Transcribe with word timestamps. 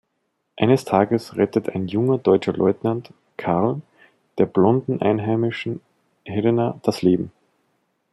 Eines 0.57 0.83
Tages 0.83 1.35
rettet 1.35 1.69
ein 1.69 1.87
junger 1.87 2.17
deutscher 2.17 2.53
Leutnant, 2.53 3.13
Karl, 3.37 3.83
der 4.39 4.47
blonden 4.47 4.99
Einheimischen 4.99 5.79
Helena 6.25 6.79
das 6.81 7.03
Leben. 7.03 7.31